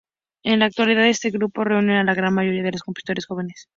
[0.41, 3.67] En la actualidad este grupo reúne a la gran mayoría de compositores jóvenes.